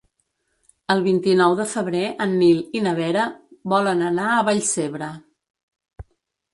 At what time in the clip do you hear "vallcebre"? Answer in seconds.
4.51-5.15